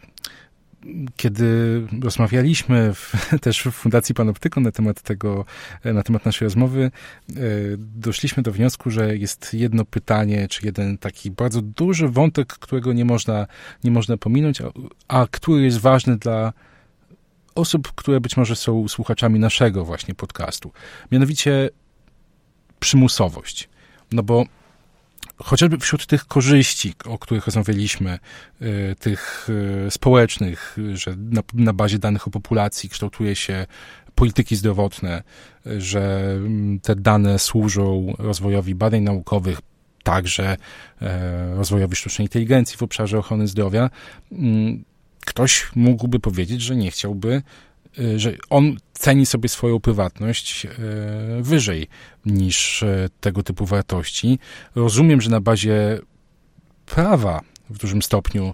[1.15, 5.45] kiedy rozmawialiśmy w, też w Fundacji Panoptyką na temat tego,
[5.86, 6.91] na temat naszej rozmowy,
[7.30, 7.34] e,
[7.78, 13.06] doszliśmy do wniosku, że jest jedno pytanie, czy jeden taki bardzo duży wątek, którego nie
[13.06, 13.48] można,
[13.84, 14.65] nie można pominąć, a,
[15.08, 16.54] a który jest ważny dla
[17.56, 20.71] osób, które być może są słuchaczami naszego właśnie podcastu.
[21.12, 21.69] Mianowicie
[22.80, 23.69] przymusowość.
[24.12, 24.45] No bo
[25.38, 28.19] chociażby wśród tych korzyści, o których rozmawialiśmy,
[28.62, 29.48] y, tych
[29.88, 33.65] y, społecznych, że na, na bazie danych o populacji kształtuje się
[34.15, 35.24] polityki zdrowotne,
[35.65, 39.62] że mm, te dane służą rozwojowi badań naukowych,
[40.04, 40.58] także
[41.02, 43.89] e, rozwojowi sztucznej inteligencji w obszarze ochrony zdrowia,
[44.32, 44.84] mm,
[45.26, 47.41] ktoś mógłby powiedzieć, że nie chciałby
[48.17, 50.69] że on ceni sobie swoją prywatność y,
[51.41, 51.88] wyżej
[52.25, 54.39] niż y, tego typu wartości.
[54.75, 55.99] Rozumiem, że na bazie
[56.86, 58.53] prawa w dużym stopniu,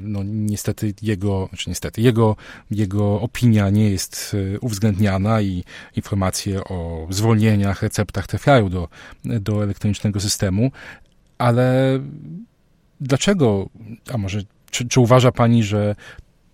[0.00, 2.36] no niestety jego, znaczy niestety, jego,
[2.70, 5.64] jego opinia nie jest uwzględniana i
[5.96, 8.88] informacje o zwolnieniach, receptach trafiają do,
[9.24, 10.70] do elektronicznego systemu,
[11.38, 11.98] ale
[13.00, 13.68] dlaczego,
[14.12, 15.96] a może czy, czy uważa Pani, że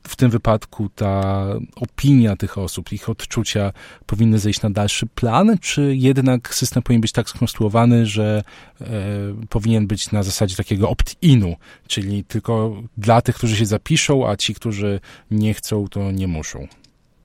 [0.03, 1.45] w tym wypadku ta
[1.77, 3.73] opinia tych osób, ich odczucia
[4.07, 8.43] powinny zejść na dalszy plan, czy jednak system powinien być tak skonstruowany, że
[8.81, 8.85] e,
[9.49, 11.57] powinien być na zasadzie takiego opt-inu,
[11.87, 16.67] czyli tylko dla tych, którzy się zapiszą, a ci, którzy nie chcą, to nie muszą?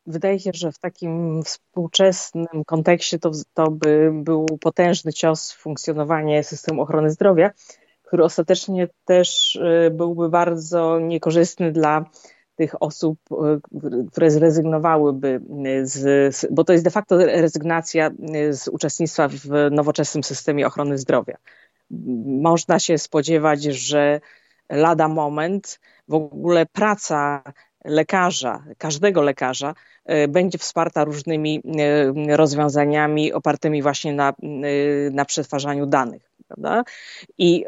[0.07, 6.43] Wydaje się, że w takim współczesnym kontekście to, to by był potężny cios w funkcjonowanie
[6.43, 7.51] systemu ochrony zdrowia,
[8.03, 12.05] który ostatecznie też e, byłby bardzo niekorzystny dla
[12.55, 13.59] tych osób, e,
[14.11, 15.41] które zrezygnowałyby
[15.83, 21.37] z, bo to jest de facto rezygnacja e, z uczestnictwa w nowoczesnym systemie ochrony zdrowia.
[22.25, 24.21] Można się spodziewać, że
[24.69, 27.43] lada moment w ogóle praca
[27.85, 29.73] lekarza, każdego lekarza
[30.05, 31.61] e, będzie wsparta różnymi
[32.29, 34.33] rozwiązaniami opartymi właśnie na,
[35.11, 36.32] na przetwarzaniu danych.
[36.53, 36.83] Prawda?
[37.37, 37.65] I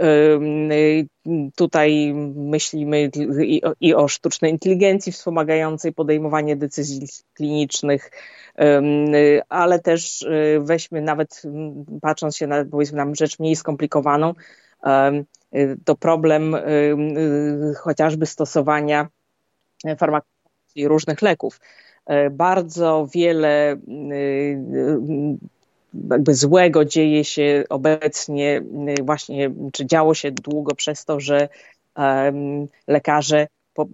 [1.55, 3.09] tutaj myślimy
[3.79, 8.11] i o, sztucznej inteligencji wspomagającej podejmowanie decyzji klinicznych,
[9.49, 11.41] ale też y, weźmy nawet,
[12.01, 14.33] patrząc się na, powiedzmy, na rzecz mniej skomplikowaną,
[15.85, 16.55] to problem
[17.77, 19.07] chociażby stosowania
[19.97, 21.59] farmakologii różnych leków.
[22.31, 23.77] Bardzo wiele
[26.11, 28.61] jakby złego dzieje się obecnie,
[28.99, 31.49] y, właśnie, czy działo się długo przez to, że
[32.87, 33.87] lekarze po,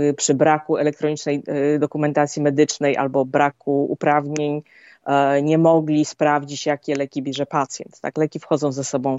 [0.00, 1.42] y, przy braku elektronicznej
[1.74, 4.62] y, dokumentacji medycznej albo braku uprawnień
[5.06, 8.00] e, nie mogli sprawdzić, jakie leki bierze pacjent.
[8.00, 9.16] Tak, leki wchodzą ze sobą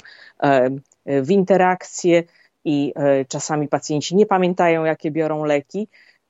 [1.06, 2.24] w interakcję
[2.66, 5.88] i e, czasami pacjenci nie pamiętają, jakie biorą leki,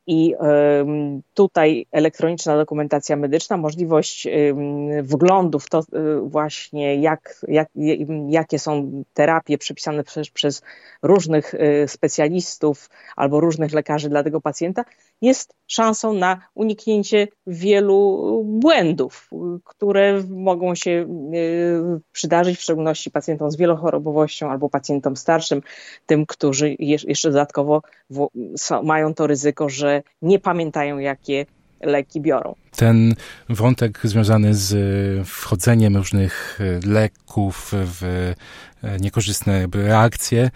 [0.07, 0.35] i
[1.33, 4.27] tutaj elektroniczna dokumentacja medyczna, możliwość
[5.01, 7.69] wglądu w to y, właśnie, jak, jak,
[8.29, 10.61] jakie są terapie przepisane przez, przez
[11.01, 14.85] różnych y, specjalistów albo różnych lekarzy dla tego pacjenta,
[15.21, 19.29] jest szansą na uniknięcie wielu błędów,
[19.63, 20.91] które mogą się
[21.35, 25.61] y, przydarzyć, w szczególności pacjentom z wielochorobowością albo pacjentom starszym,
[26.05, 27.81] tym, którzy jeszcze dodatkowo
[28.83, 31.45] mają to ryzyko, że nie pamiętają, jakie
[31.81, 32.55] leki biorą.
[32.75, 33.15] Ten
[33.49, 38.33] wątek związany z wchodzeniem różnych leków w
[38.99, 40.49] niekorzystne reakcje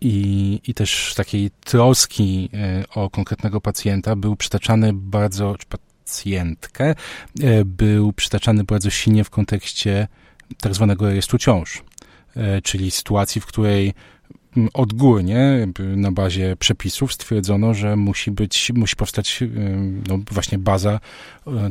[0.00, 2.50] i, i też takiej troski
[2.94, 5.56] o konkretnego pacjenta był przytaczany bardzo,
[6.04, 6.94] pacjentkę,
[7.64, 10.08] był przytaczany bardzo silnie w kontekście
[10.60, 11.82] tak zwanego rejestru ciąż,
[12.62, 13.94] czyli sytuacji, w której
[14.74, 19.44] odgórnie na bazie przepisów stwierdzono, że musi być, musi powstać
[20.08, 21.00] no, właśnie baza
[21.46, 21.70] e,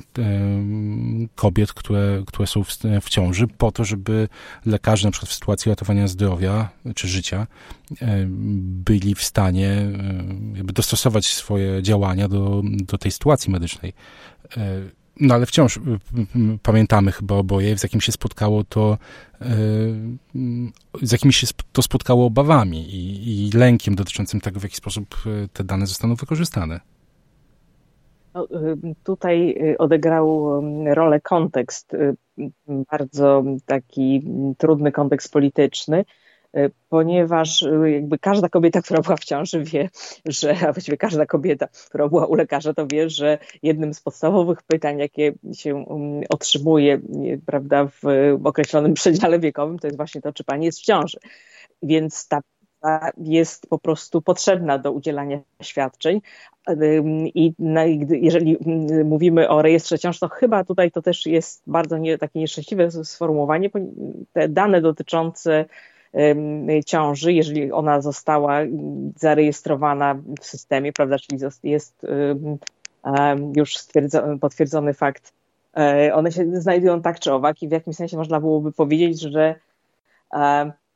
[1.36, 4.28] kobiet, które, które są w, w ciąży, po to, żeby
[4.66, 7.48] lekarze na przykład w sytuacji ratowania zdrowia czy życia
[8.02, 8.26] e,
[8.60, 9.88] byli w stanie
[10.56, 13.94] jakby dostosować swoje działania do, do tej sytuacji medycznej.
[15.20, 18.98] No ale wciąż y, y, y, pamiętamy chyba oboje, z jakim się spotkało to,
[21.02, 25.16] z jakimi się to spotkało obawami i, i lękiem dotyczącym tego, w jaki sposób
[25.54, 26.80] te dane zostaną wykorzystane.
[28.34, 28.48] No,
[29.04, 31.96] tutaj odegrał rolę kontekst,
[32.68, 34.28] bardzo taki
[34.58, 36.06] trudny kontekst polityczny,
[36.90, 39.90] ponieważ jakby każda kobieta, która była w ciąży wie,
[40.26, 44.64] że, a właściwie każda kobieta, która była u lekarza, to wie, że jednym z podstawowych
[44.64, 47.02] pytań, jakie się um, otrzymuje,
[47.46, 48.04] prawda, w
[48.44, 51.18] określonym przedziale wiekowym, to jest właśnie to, czy pani jest w ciąży.
[51.84, 52.42] Więc ta
[53.18, 56.22] jest po prostu potrzebna do udzielania świadczeń.
[57.36, 57.54] I
[58.10, 58.58] jeżeli
[59.06, 63.70] mówimy o rejestrze ciąż, to chyba tutaj to też jest bardzo nie, takie nieszczęśliwe sformułowanie.
[64.34, 65.66] Te dane dotyczące
[66.86, 68.60] ciąży, jeżeli ona została
[69.16, 72.06] zarejestrowana w systemie, prawda, czyli jest
[73.56, 73.76] już
[74.42, 75.34] potwierdzony fakt,
[75.78, 79.56] e, one się znajdują tak czy owak i w jakimś sensie można byłoby powiedzieć, że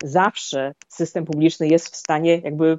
[0.04, 2.78] zawsze system publiczny jest w stanie jakby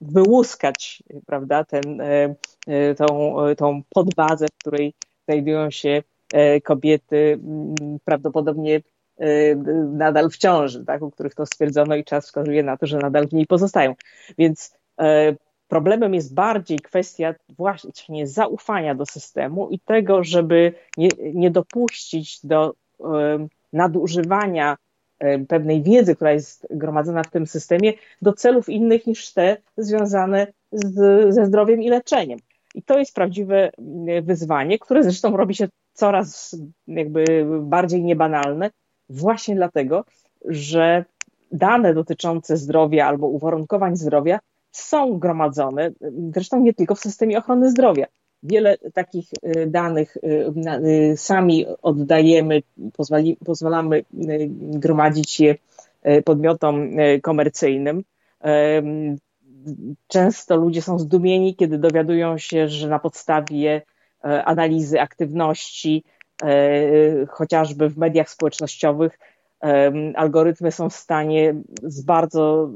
[0.00, 2.34] wyłuskać, prawda, ten, e,
[2.66, 6.02] e, tą, tą podbazę, w której znajdują się
[6.64, 7.38] kobiety
[8.04, 8.80] prawdopodobnie
[9.92, 13.28] nadal w ciąży, tak, u których to stwierdzono i czas wskazuje na to, że nadal
[13.28, 13.94] w niej pozostają.
[14.38, 14.76] Więc
[15.68, 22.74] problemem jest bardziej kwestia właśnie zaufania do systemu i tego, żeby nie, nie dopuścić do
[23.72, 24.76] nadużywania
[25.18, 30.46] E, pewnej wiedzy, która jest gromadzona w tym systemie, do celów innych niż te związane
[30.72, 30.94] z,
[31.34, 32.38] ze zdrowiem i leczeniem.
[32.74, 33.70] I to jest prawdziwe
[34.22, 38.70] wyzwanie, które zresztą robi się coraz jakby bardziej niebanalne,
[39.08, 40.04] właśnie dlatego,
[40.44, 41.04] że
[41.52, 44.40] dane dotyczące zdrowia albo uwarunkowań zdrowia
[44.70, 45.90] są gromadzone,
[46.34, 48.06] zresztą nie tylko w systemie ochrony zdrowia.
[48.42, 50.52] Wiele takich y, danych y,
[51.12, 52.62] y, sami oddajemy,
[52.96, 54.04] pozwali, pozwalamy
[54.58, 55.54] gromadzić je
[56.24, 56.90] podmiotom
[57.22, 58.04] komercyjnym.
[60.08, 63.82] Często ludzie są zdumieni, kiedy dowiadują się, że na podstawie
[64.22, 66.04] analizy aktywności,
[67.28, 69.18] chociażby w mediach społecznościowych,
[70.14, 72.70] algorytmy są w stanie z bardzo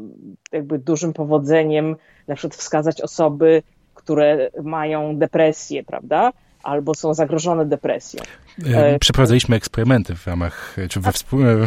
[0.53, 1.97] jakby dużym powodzeniem
[2.29, 3.63] na przykład wskazać osoby,
[3.95, 6.33] które mają depresję, prawda?
[6.63, 8.23] Albo są zagrożone depresją.
[8.67, 11.13] E, e, przeprowadzaliśmy eksperymenty w ramach, czy we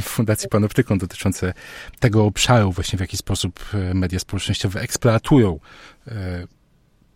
[0.02, 1.54] w Fundacji Panoptykon dotyczące
[2.00, 5.60] tego obszaru, właśnie w jaki sposób e, media społecznościowe eksploatują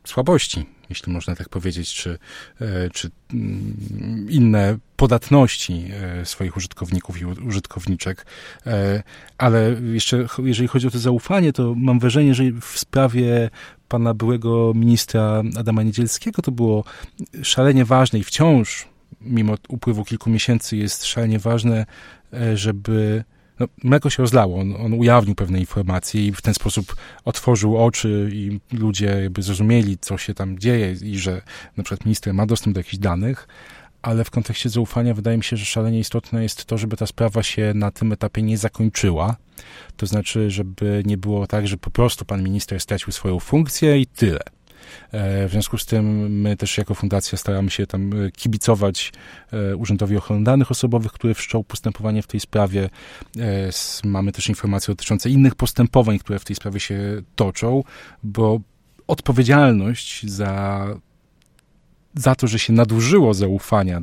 [0.03, 2.19] słabości, jeśli można tak powiedzieć, czy,
[2.93, 5.91] czy mm, inne podatności
[6.23, 8.25] swoich użytkowników i użytkowniczek.
[9.37, 13.49] Ale jeszcze, jeżeli chodzi o to zaufanie, to mam wrażenie, że w sprawie
[13.87, 16.83] pana byłego ministra Adama Niedzielskiego to było
[17.43, 18.87] szalenie ważne i wciąż,
[19.21, 21.85] mimo upływu kilku miesięcy, jest szalenie ważne,
[22.33, 23.23] e, żeby
[23.59, 24.59] no, mleko się rozlało.
[24.59, 29.97] On, on, ujawnił pewne informacje i w ten sposób otworzył oczy i ludzie jakby zrozumieli,
[29.97, 31.41] co się tam dzieje i że
[31.77, 33.47] na przykład minister ma dostęp do jakichś danych,
[34.01, 37.43] ale w kontekście zaufania wydaje mi się, że szalenie istotne jest to, żeby ta sprawa
[37.43, 39.35] się na tym etapie nie zakończyła.
[39.97, 44.05] To znaczy, żeby nie było tak, że po prostu pan minister stracił swoją funkcję i
[44.05, 44.54] tyle.
[45.11, 49.11] E, w związku z tym my też jako fundacja staramy się tam e, kibicować
[49.51, 52.89] e, Urzędowi Ochrony Danych Osobowych, który wszczął postępowanie w tej sprawie.
[54.03, 57.83] Mamy też informacje dotyczące innych postępowań, które w tej sprawie się toczą,
[58.23, 58.59] bo
[59.07, 60.87] odpowiedzialność za
[62.15, 64.01] za to, że się nadużyło zaufania,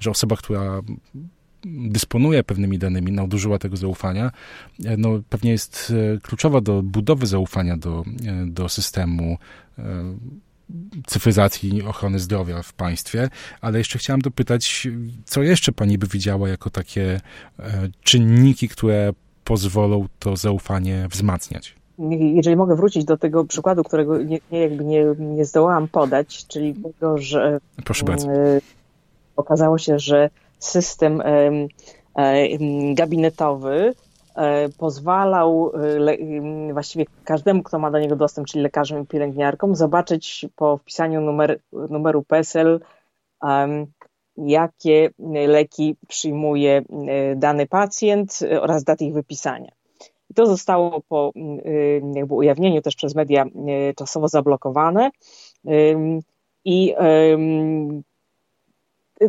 [0.00, 0.80] że osoba, która
[1.64, 4.30] dysponuje pewnymi danymi, nadużyła tego zaufania,
[4.84, 9.36] e, no pewnie jest e, kluczowa do budowy zaufania do, e, do systemu
[11.06, 13.28] cyfryzacji ochrony zdrowia w państwie,
[13.60, 14.88] ale jeszcze chciałam dopytać,
[15.24, 17.20] co jeszcze pani by widziała jako takie
[18.02, 19.12] czynniki, które
[19.44, 21.74] pozwolą to zaufanie wzmacniać?
[22.34, 26.74] Jeżeli mogę wrócić do tego przykładu, którego nie, nie jakby nie, nie zdołałam podać, czyli
[26.74, 28.28] tego, że Proszę bardzo.
[29.36, 30.30] okazało się, że
[30.64, 31.22] system
[32.94, 33.94] gabinetowy
[34.34, 35.72] e, pozwalał
[36.08, 41.20] e, właściwie każdemu, kto ma do niego dostęp, czyli lekarzom i pielęgniarkom, zobaczyć po wpisaniu
[41.20, 42.80] numer, numeru PESEL,
[44.36, 45.10] jakie
[45.48, 49.70] leki przyjmuje e, dany pacjent oraz daty ich wypisania.
[50.30, 51.32] I to zostało po
[52.14, 53.44] jakby ujawnieniu też przez media
[53.96, 55.10] czasowo zablokowane.
[56.64, 56.94] I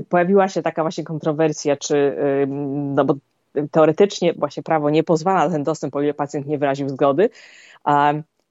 [0.09, 2.17] pojawiła się taka właśnie kontrowersja, czy,
[2.95, 3.15] no bo
[3.71, 7.29] teoretycznie właśnie prawo nie pozwala na ten dostęp, o ile pacjent nie wyraził zgody.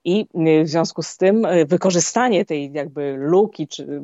[0.05, 0.27] I
[0.65, 4.03] w związku z tym y, wykorzystanie tej jakby luki czy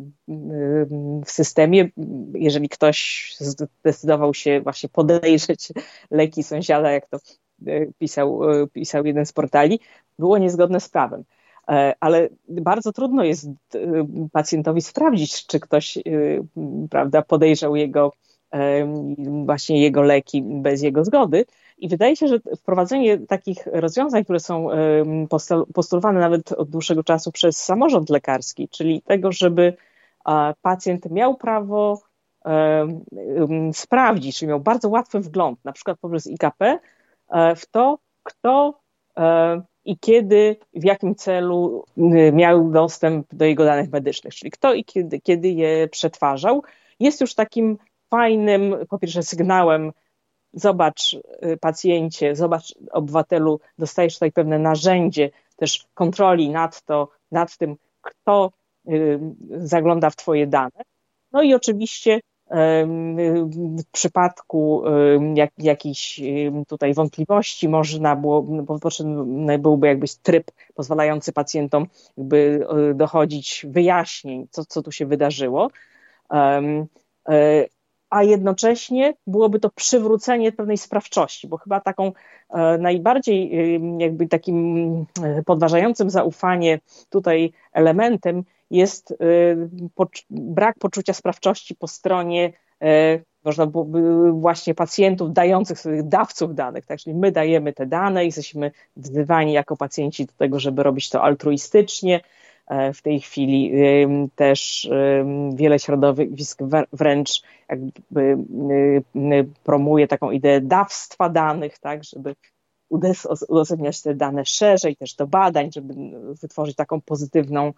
[1.27, 1.89] w systemie,
[2.35, 5.73] jeżeli ktoś zdecydował się właśnie podejrzeć
[6.11, 7.19] leki sąsiada, jak to
[7.69, 9.81] y, pisał, y, pisał jeden z portali,
[10.19, 11.25] było niezgodne z prawem.
[11.69, 13.79] E, ale bardzo trudno jest e,
[14.33, 16.01] pacjentowi sprawdzić, czy ktoś e,
[16.91, 18.13] prawda, podejrzał jego
[19.45, 21.45] właśnie jego leki bez jego zgody.
[21.79, 24.69] I wydaje się, że wprowadzenie takich rozwiązań, które są
[25.75, 29.77] postulowane nawet od dłuższego czasu przez samorząd lekarski, czyli tego, żeby
[30.63, 32.03] pacjent miał prawo
[33.73, 36.79] sprawdzić, czyli miał bardzo łatwy wgląd, na przykład poprzez IKP,
[37.57, 38.81] w to, kto
[39.89, 41.85] i kiedy, w jakim celu
[42.33, 46.63] miał dostęp do jego danych medycznych, czyli kto i kiedy, kiedy je przetwarzał,
[47.01, 47.79] jest już takim
[48.11, 49.93] fajnym, po pierwsze, sygnałem,
[50.53, 57.77] zobacz y, pacjencie, zobacz obywatelu, dostajesz tutaj pewne narzędzie też kontroli nad to, nad tym,
[58.01, 58.53] kto
[58.89, 59.21] y,
[59.51, 60.83] zagląda w twoje dane.
[61.33, 64.83] No i oczywiście w przypadku
[65.35, 66.21] jak, jakichś
[66.69, 74.47] tutaj wątpliwości można było, bo potrzebny byłby jakby tryb pozwalający pacjentom jakby y, dochodzić wyjaśnień,
[74.51, 75.71] co, co tu się wydarzyło.
[78.11, 82.13] A jednocześnie byłoby to przywrócenie pewnej sprawczości, bo chyba taką
[82.51, 83.51] e, najbardziej
[83.99, 84.87] jakby takim
[85.23, 86.81] e, podważającym zaufanie
[87.11, 89.17] tutaj elementem jest e,
[90.31, 92.53] brak poczucia sprawczości po stronie
[93.45, 96.99] można byłoby właśnie pacjentów dających sobie dawców danych, tak?
[96.99, 102.21] czyli my dajemy te dane jesteśmy wzywani jako pacjenci do tego, żeby robić to altruistycznie,
[102.69, 103.73] E, w tej chwili
[104.37, 104.91] też
[105.55, 106.59] wiele środowisk
[106.93, 108.37] wręcz jakby
[109.65, 112.35] promuje taką ideę dawstwa danych, tak, żeby
[113.49, 115.95] udostępniać te dane szerzej, też do badań, żeby
[116.43, 117.73] wytworzyć taką pozytywną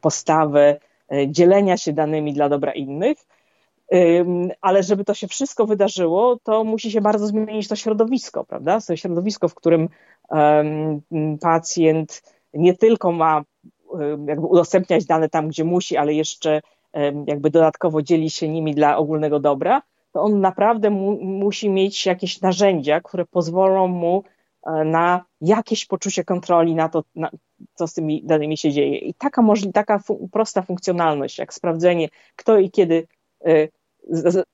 [0.00, 0.80] postawę
[1.12, 3.18] e, dzielenia się danymi dla dobra innych.
[4.60, 8.80] Ale żeby to się wszystko wydarzyło, to musi się bardzo zmienić to środowisko, prawda?
[8.80, 9.88] To środowisko, w którym
[11.40, 12.22] pacjent
[12.54, 13.42] nie tylko ma
[14.26, 16.60] jakby udostępniać dane tam, gdzie musi, ale jeszcze
[17.26, 19.82] jakby dodatkowo dzieli się nimi dla ogólnego dobra,
[20.12, 24.24] to on naprawdę mu, musi mieć jakieś narzędzia, które pozwolą mu
[24.84, 27.30] na jakieś poczucie kontroli na to, na,
[27.74, 28.98] co z tymi danymi się dzieje.
[28.98, 33.06] I taka, możli, taka fu prosta funkcjonalność, jak sprawdzenie, kto i kiedy
[33.46, 33.68] y,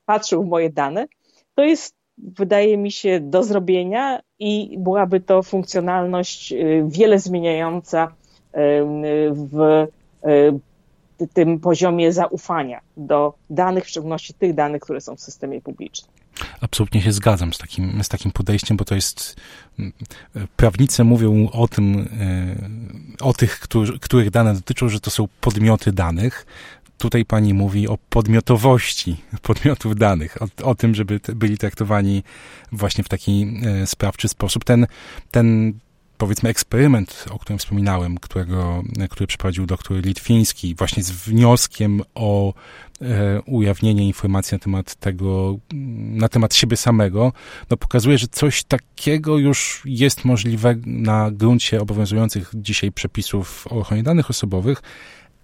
[0.05, 1.07] patrzył w moje dane,
[1.55, 8.13] to jest, wydaje mi się, do zrobienia i byłaby to funkcjonalność y, wiele zmieniająca
[8.55, 8.59] y,
[9.35, 9.87] w
[11.35, 16.20] tym poziomie zaufania do danych, w szczególności tych danych, które są w systemie publicznym.
[16.61, 19.37] Absolutnie się zgadzam z takim, z takim podejściem, bo to jest.
[20.57, 22.09] Prawnicy mówią o tym,
[23.21, 26.47] o tych, którzy, których dane dotyczą, że to są podmioty danych.
[26.99, 32.23] Tutaj pani mówi o podmiotowości podmiotów danych, o, o tym, żeby byli traktowani
[32.73, 34.65] właśnie w taki e, sprawczy sposób.
[34.65, 34.87] Ten,
[35.31, 35.75] ten
[36.21, 42.55] powiedzmy eksperyment, o którym wspominałem, którego, który przeprowadził doktor Litwiński, właśnie z wnioskiem o
[43.03, 45.59] e, ujawnienie informacji na temat tego,
[46.13, 47.33] na temat siebie samego,
[47.71, 54.03] no pokazuje, że coś takiego już jest możliwe na gruncie obowiązujących dzisiaj przepisów o ochronie
[54.03, 54.83] danych osobowych,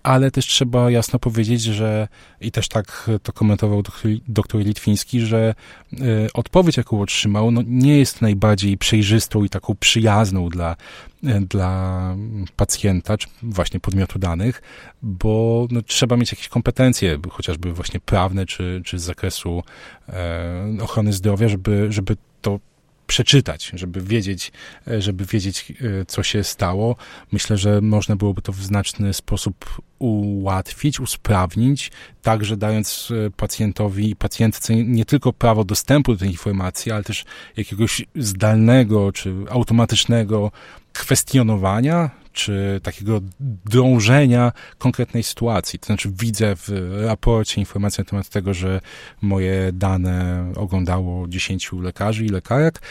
[0.07, 2.09] ale też trzeba jasno powiedzieć, że
[2.40, 3.83] i też tak to komentował
[4.29, 5.55] doktor, Litwiński, że
[5.92, 5.99] y,
[6.35, 10.77] odpowiedź, jaką otrzymał, no, nie jest najbardziej przejrzystą i taką przyjazną dla,
[11.25, 12.16] y, dla
[12.57, 14.62] pacjenta, czy właśnie podmiotu danych,
[15.03, 19.62] bo no, trzeba mieć jakieś kompetencje, chociażby właśnie prawne, czy, czy z zakresu
[20.09, 22.61] e, ochrony zdrowia, żeby, żeby to
[23.07, 24.53] przeczytać, żeby wiedzieć,
[24.88, 26.97] e, żeby wiedzieć, e, co się stało.
[27.33, 31.90] Myślę, że można byłoby to w znaczny sposób ułatwić, usprawnić,
[32.23, 37.25] także dając e, pacjentowi i pacjentce nie tylko prawo dostępu do tej informacji, ale też
[37.57, 40.51] jakiegoś zdalnego czy automatycznego
[40.98, 43.20] kwestionowania, czy takiego
[43.64, 45.78] drążenia konkretnej sytuacji.
[45.78, 46.68] To znaczy widzę w
[47.06, 48.80] raporcie informację na temat tego, że
[49.22, 52.82] moje dane oglądało 10 lekarzy i lekarek,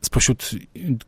[0.00, 0.50] spośród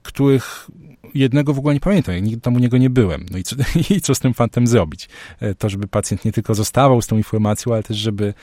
[0.02, 0.70] których
[1.14, 3.26] jednego w ogóle nie pamiętam, nigdy tam u niego nie byłem.
[3.30, 3.56] No i co,
[3.96, 5.08] i co z tym fantem zrobić?
[5.40, 8.34] E, to, żeby pacjent nie tylko zostawał z tą informacją, ale też, żeby,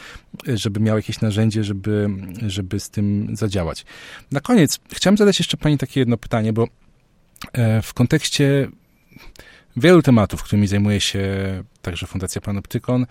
[0.47, 2.09] żeby miał jakieś narzędzie, żeby,
[2.47, 3.85] żeby z tym zadziałać.
[4.31, 6.67] Na koniec chciałem zadać jeszcze pani takie jedno pytanie, bo
[7.83, 8.67] w kontekście
[9.77, 11.23] wielu tematów, którymi zajmuje się
[11.81, 13.05] także Fundacja Panoptykon,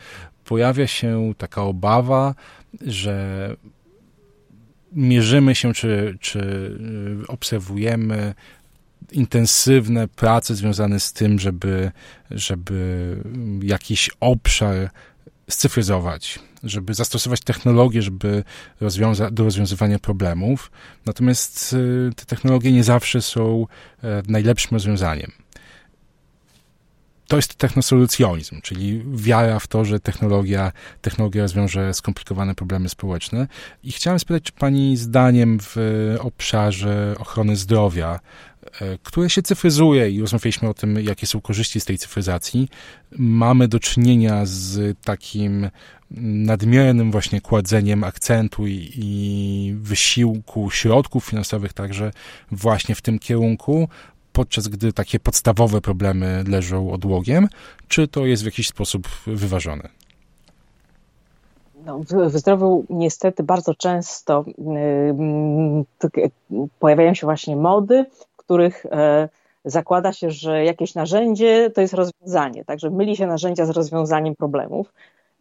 [0.44, 2.34] pojawia się taka obawa,
[2.80, 3.56] że
[4.92, 6.38] mierzymy się, czy, czy
[7.22, 8.34] y, obserwujemy
[9.12, 11.90] intensywne prace związane z tym, żeby,
[12.30, 13.16] żeby
[13.62, 14.90] jakiś obszar
[15.48, 18.44] scyfryzować, żeby zastosować technologię, żeby
[18.80, 20.70] rozwiąza- do rozwiązywania problemów.
[21.06, 23.66] Natomiast y, te technologie nie zawsze są
[24.02, 25.32] e, najlepszym rozwiązaniem.
[27.28, 33.46] to jest technosolucjonizm, czyli wiara w to, że technologia, technologia rozwiąże skomplikowane problemy społeczne.
[33.84, 35.76] I chciałem spytać, czy Pani zdaniem w
[36.20, 38.20] obszarze ochrony zdrowia,
[39.02, 42.68] które się cyfryzuje i rozmawialiśmy o tym, jakie są korzyści z tej cyfryzacji,
[43.18, 45.70] mamy do czynienia z takim
[46.20, 52.10] nadmiernym właśnie kładzeniem akcentu i, i wysiłku środków finansowych także
[52.50, 53.88] właśnie w tym kierunku,
[54.32, 57.48] podczas gdy takie podstawowe problemy leżą odłogiem,
[57.88, 59.88] czy to jest w jakiś sposób wyważone?
[61.86, 62.00] No,
[62.30, 64.44] w zdrowiu niestety bardzo często
[66.02, 69.28] yy, pojawiają się właśnie mody, w których yy,
[69.64, 72.64] zakłada się, że jakieś narzędzie to jest rozwiązanie.
[72.64, 74.92] Także myli się narzędzia z rozwiązaniem problemów.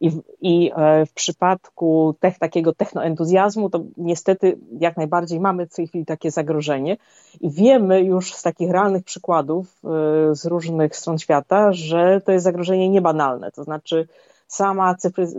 [0.01, 5.75] I, w, i e, w przypadku tech, takiego technoentuzjazmu, to niestety jak najbardziej mamy w
[5.75, 6.97] tej chwili takie zagrożenie
[7.41, 12.43] i wiemy już z takich realnych przykładów e, z różnych stron świata, że to jest
[12.43, 13.51] zagrożenie niebanalne.
[13.51, 14.07] To znaczy,
[14.47, 14.95] sama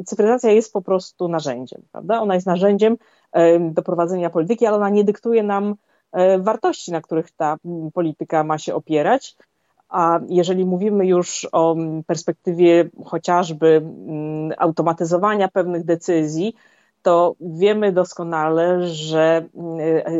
[0.07, 2.21] cyfryzacja jest po prostu narzędziem, prawda?
[2.21, 2.97] Ona jest narzędziem
[3.33, 5.75] e, do prowadzenia polityki, ale ona nie dyktuje nam
[6.39, 7.57] wartości, na których ta
[7.95, 9.37] polityka ma się opierać.
[9.89, 13.83] A jeżeli mówimy już o perspektywie chociażby
[14.59, 16.55] automatyzowania pewnych decyzji,
[17.03, 19.79] to wiemy doskonale, że mm,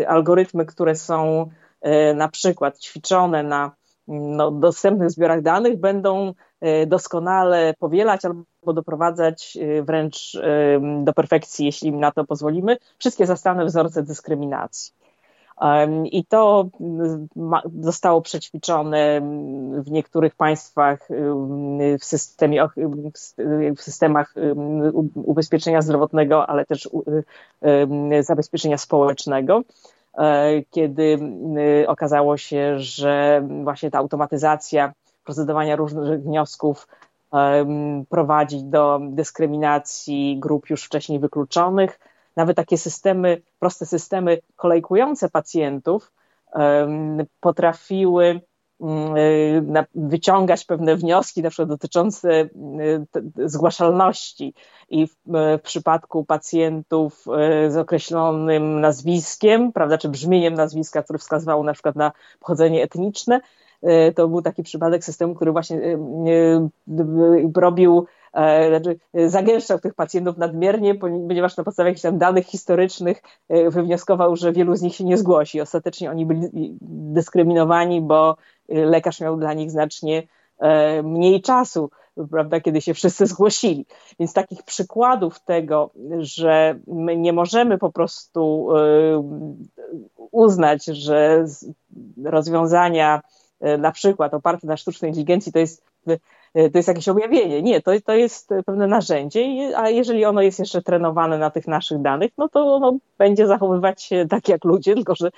[0.09, 3.73] algorytmy, które są e, na przykład ćwiczone na
[4.09, 10.39] no, dostępnych zbiorach danych, będą e, doskonale powielać albo doprowadzać e, wręcz
[11.05, 15.00] do perfekcji, jeśli im na to pozwolimy, wszystkie zastane wzorce dyskryminacji.
[16.05, 17.29] I to mm,
[17.81, 19.21] zostało przećwiczone
[19.73, 21.09] w niektórych państwach
[22.01, 22.69] w, systemie,
[23.77, 24.35] w systemach
[25.15, 26.89] ubezpieczenia zdrowotnego, ale też
[28.21, 29.63] zabezpieczenia społecznego.
[30.19, 31.19] E, kiedy
[31.87, 34.93] okazało się, że właśnie ta automatyzacja
[35.25, 36.87] procedowania różnych wniosków
[38.09, 41.99] prowadzi do dyskryminacji grup już wcześniej wykluczonych,
[42.37, 46.13] nawet takie systemy, proste systemy kolejkujące pacjentów
[47.41, 48.41] potrafiły
[48.81, 52.49] mm, y, wyciągać pewne wnioski, na przykład dotyczące y,
[53.49, 54.55] zgłaszalności.
[54.89, 57.25] I w, y, w, przypadku pacjentów
[57.69, 63.41] z określonym nazwiskiem, prawda, czy brzmieniem nazwiska, które wskazywało na przykład na pochodzenie etniczne,
[64.15, 65.99] to był taki przypadek systemu, który właśnie
[67.55, 73.23] robił E, znaczy e, zagęszczał tych pacjentów nadmiernie, ponieważ na podstawie jakichś tam danych historycznych
[73.49, 75.61] e, wywnioskował, że wielu z nich się nie zgłosi.
[75.61, 76.49] Ostatecznie oni byli
[76.81, 78.37] dyskryminowani, bo
[78.69, 80.23] lekarz miał dla nich znacznie
[81.03, 81.91] mniej czasu,
[82.31, 83.87] prawda, kiedy się wszyscy zgłosili.
[84.19, 88.69] Więc takich przykładów tego, że my nie możemy po prostu
[90.17, 91.45] uznać, że
[92.25, 93.21] rozwiązania
[93.79, 96.19] na przykład oparte na sztucznej inteligencji to jest E,
[96.55, 97.63] to jest jakieś objawienie.
[97.63, 102.03] Nie, to, to jest pewne narzędzie, a jeżeli ono jest jeszcze trenowane na tych naszych
[102.03, 105.31] danych, no to ono będzie zachowywać się tak jak ludzie, tylko że,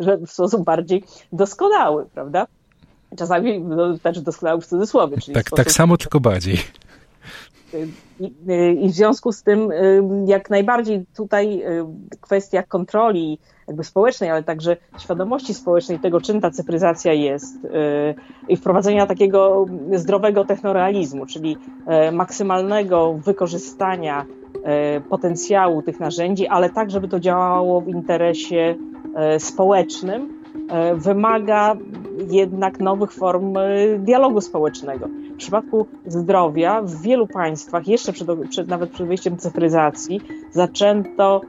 [0.00, 2.46] że w sposób bardziej doskonały, prawda?
[3.16, 5.16] Czasami no, też doskonały w cudzysłowie.
[5.20, 5.64] Czyli tak, sposób...
[5.64, 6.58] tak samo, tylko bardziej.
[8.20, 8.32] I,
[8.84, 9.70] I, w związku z tym,
[10.26, 11.62] jak najbardziej tutaj
[12.20, 13.38] kwestia kontroli
[13.68, 17.56] jakby społecznej, ale także świadomości społecznej tego, czym ta cyfryzacja jest
[18.48, 21.56] i wprowadzenia takiego zdrowego technorealizmu, czyli
[22.12, 24.26] maksymalnego wykorzystania
[25.08, 28.74] potencjału tych narzędzi, ale tak, żeby to działało w interesie
[29.38, 30.42] społecznym,
[30.94, 31.76] wymaga
[32.30, 33.54] jednak nowych form
[33.98, 35.08] dialogu społecznego.
[35.38, 40.20] W przypadku zdrowia w wielu państwach, jeszcze przed, przed nawet przed wejściem cyfryzacji,
[40.50, 41.40] zaczęto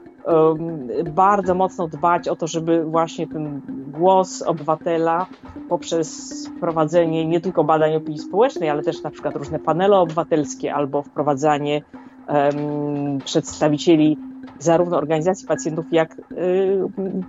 [1.15, 5.25] bardzo mocno dbać o to, żeby właśnie ten głos obywatela
[5.69, 11.01] poprzez prowadzenie nie tylko badań opinii społecznej, ale też na przykład różne panele obywatelskie albo
[11.01, 11.81] wprowadzanie
[12.27, 14.17] um, przedstawicieli
[14.59, 16.79] zarówno organizacji pacjentów, jak y,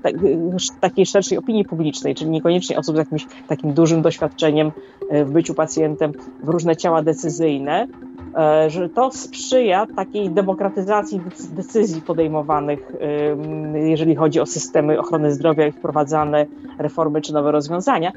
[0.02, 0.14] tak,
[0.80, 4.72] takiej szerszej opinii publicznej, czyli niekoniecznie osób z jakimś takim dużym doświadczeniem
[5.12, 7.86] y, w byciu pacjentem w różne ciała decyzyjne,
[8.66, 12.92] y, że to sprzyja takiej demokratyzacji decyzji podejmowanych,
[13.74, 16.46] jeżeli chodzi o systemy ochrony zdrowia i wprowadzane
[16.78, 18.12] reformy czy nowe rozwiązania,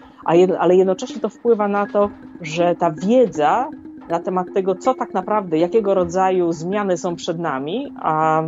[0.60, 2.10] ale jednocześnie to wpływa na to,
[2.42, 3.70] że ta wiedza
[4.10, 8.44] na temat tego, co tak naprawdę, jakiego rodzaju zmiany są przed nami, a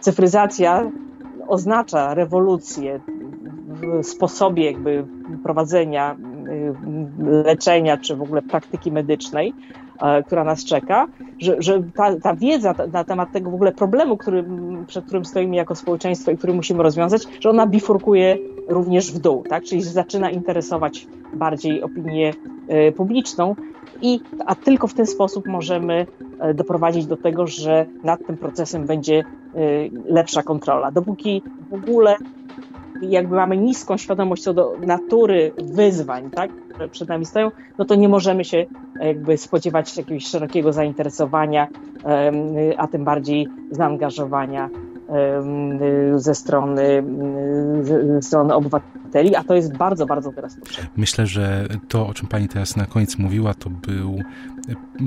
[0.00, 0.90] cyfryzacja
[1.48, 3.00] oznacza rewolucję
[4.02, 5.06] w sposobie jakby
[5.42, 6.16] prowadzenia
[7.18, 9.54] leczenia, czy w ogóle praktyki medycznej,
[10.26, 11.06] która nas czeka,
[11.38, 14.44] że, że ta, ta wiedza na temat tego w ogóle problemu, który,
[14.86, 18.38] przed którym stoimy jako społeczeństwo i który musimy rozwiązać, że ona bifurkuje
[18.68, 19.64] również w dół, tak?
[19.64, 22.32] czyli zaczyna interesować bardziej opinię
[22.96, 23.54] publiczną,
[24.02, 26.06] i, a tylko w ten sposób możemy
[26.40, 29.24] e, doprowadzić do tego, że nad tym procesem będzie e,
[30.04, 30.90] lepsza kontrola.
[30.90, 32.16] Dopóki w ogóle
[33.02, 37.94] jakby mamy niską świadomość co do natury wyzwań, tak, które przed nami stoją, no to
[37.94, 38.66] nie możemy się
[39.00, 41.68] jakby spodziewać jakiegoś szerokiego zainteresowania,
[42.76, 44.70] a tym bardziej zaangażowania
[46.16, 47.04] ze strony,
[47.82, 50.90] ze strony obywateli, a to jest bardzo, bardzo teraz potrzebne.
[50.96, 54.18] Myślę, że to, o czym Pani teraz na koniec mówiła, to był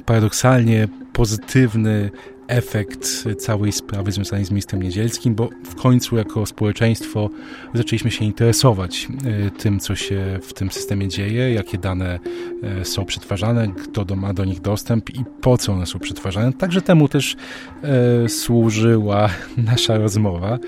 [0.05, 2.09] paradoksalnie pozytywny
[2.49, 7.29] efekt całej sprawy związanej z ministrem Niedzielskim, bo w końcu jako społeczeństwo
[7.73, 9.07] zaczęliśmy się interesować
[9.47, 12.19] e, tym, co się w tym systemie dzieje, jakie dane
[12.63, 16.53] e, są przetwarzane, kto ma do nich dostęp i po co one są przetwarzane.
[16.53, 17.35] Także temu też
[17.83, 19.29] e, służyła
[19.71, 20.59] nasza rozmowa,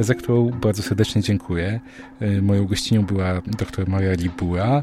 [0.00, 1.80] za którą bardzo serdecznie dziękuję.
[2.42, 4.82] Moją gościnią była dr Maria Libuła.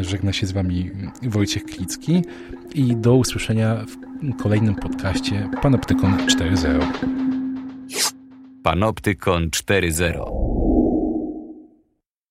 [0.00, 0.90] Żegna się z Wami
[1.22, 2.22] Wojciech Klicki
[2.74, 3.84] i do usłyszenia
[4.22, 6.86] w kolejnym podcaście Panoptykon 4.0.
[8.62, 10.67] Panoptykon 4.0